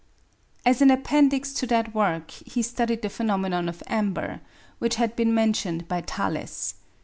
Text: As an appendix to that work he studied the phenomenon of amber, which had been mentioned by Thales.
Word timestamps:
As 0.65 0.81
an 0.81 0.89
appendix 0.89 1.53
to 1.53 1.67
that 1.67 1.93
work 1.93 2.31
he 2.31 2.63
studied 2.63 3.03
the 3.03 3.09
phenomenon 3.09 3.69
of 3.69 3.83
amber, 3.85 4.41
which 4.79 4.95
had 4.95 5.15
been 5.15 5.31
mentioned 5.31 5.87
by 5.87 6.01
Thales. 6.01 6.73